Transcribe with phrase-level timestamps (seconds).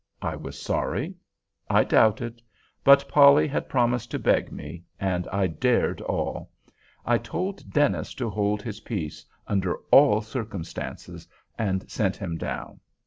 [0.23, 1.13] I was sorry.
[1.69, 2.41] I doubted.
[2.83, 6.49] But Polly had promised to beg me, and I dared all!
[7.05, 12.79] I told Dennis to hold his peace, under all circumstances, and sent him down.